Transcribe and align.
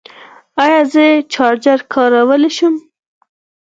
ایا 0.63 0.79
زه 0.93 1.05
چارجر 1.33 1.79
کارولی 1.93 2.51
شم؟ 2.57 2.75